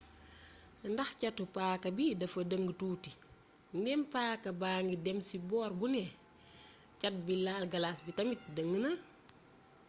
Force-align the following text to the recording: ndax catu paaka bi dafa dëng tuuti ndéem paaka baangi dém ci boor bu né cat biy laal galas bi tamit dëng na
ndax 0.91 1.09
catu 1.21 1.43
paaka 1.55 1.87
bi 1.97 2.05
dafa 2.21 2.39
dëng 2.51 2.67
tuuti 2.79 3.11
ndéem 3.79 4.01
paaka 4.13 4.49
baangi 4.61 4.95
dém 5.05 5.19
ci 5.27 5.35
boor 5.49 5.69
bu 5.79 5.85
né 5.95 6.03
cat 7.01 7.15
biy 7.25 7.39
laal 7.45 7.63
galas 7.73 7.99
bi 8.05 8.11
tamit 8.17 8.41
dëng 8.55 8.71
na 8.83 8.91